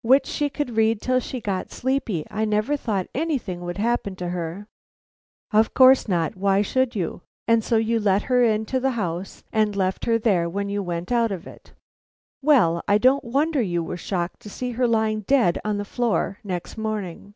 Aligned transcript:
"Which 0.00 0.24
she 0.24 0.48
could 0.48 0.78
read 0.78 1.02
till 1.02 1.20
she 1.20 1.42
got 1.42 1.70
sleepy. 1.70 2.24
I 2.30 2.46
never 2.46 2.74
thought 2.74 3.06
anything 3.14 3.60
would 3.60 3.76
happen 3.76 4.16
to 4.16 4.30
her." 4.30 4.66
"Of 5.50 5.74
course 5.74 6.08
not, 6.08 6.36
why 6.36 6.62
should 6.62 6.96
you? 6.96 7.20
And 7.46 7.62
so 7.62 7.76
you 7.76 8.00
let 8.00 8.22
her 8.22 8.42
into 8.42 8.80
the 8.80 8.92
house 8.92 9.44
and 9.52 9.76
left 9.76 10.06
her 10.06 10.18
there 10.18 10.48
when 10.48 10.70
you 10.70 10.82
went 10.82 11.12
out 11.12 11.30
of 11.30 11.46
it? 11.46 11.74
Well, 12.40 12.82
I 12.88 12.96
don't 12.96 13.24
wonder 13.24 13.60
you 13.60 13.82
were 13.84 13.98
shocked 13.98 14.40
to 14.40 14.48
see 14.48 14.70
her 14.70 14.88
lying 14.88 15.20
dead 15.20 15.58
on 15.66 15.76
the 15.76 15.84
floor 15.84 16.38
next 16.42 16.78
morning." 16.78 17.34